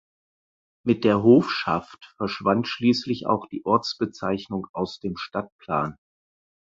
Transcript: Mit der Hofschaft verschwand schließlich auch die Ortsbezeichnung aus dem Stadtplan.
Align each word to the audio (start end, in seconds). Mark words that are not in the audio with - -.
Mit 0.83 1.03
der 1.03 1.21
Hofschaft 1.21 2.15
verschwand 2.17 2.67
schließlich 2.67 3.27
auch 3.27 3.45
die 3.47 3.63
Ortsbezeichnung 3.65 4.65
aus 4.73 4.99
dem 4.99 5.15
Stadtplan. 5.15 5.95